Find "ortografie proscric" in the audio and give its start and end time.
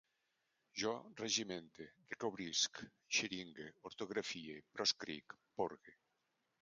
3.91-5.37